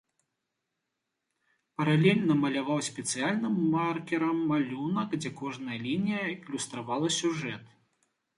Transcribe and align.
Паралельна 1.81 2.37
маляваў 2.43 2.79
спецыяльным 2.87 3.59
маркёрам 3.75 4.37
малюнак, 4.53 5.09
дзе 5.21 5.31
кожная 5.43 5.77
лінія 5.85 6.23
ілюстравала 6.33 7.07
сюжэт. 7.21 7.63